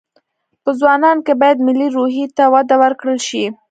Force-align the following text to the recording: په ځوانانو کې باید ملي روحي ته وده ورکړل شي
په 0.63 0.69
ځوانانو 0.79 1.23
کې 1.25 1.33
باید 1.41 1.65
ملي 1.67 1.87
روحي 1.95 2.25
ته 2.37 2.43
وده 2.53 2.75
ورکړل 2.83 3.19
شي 3.27 3.43